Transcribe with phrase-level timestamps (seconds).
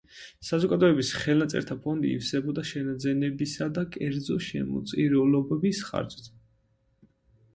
[0.45, 6.33] საზოგადოების ხელნაწერთა ფონდი ივსებოდა შენაძენებისა და კერძო შემოწირულობების ხარჯზე.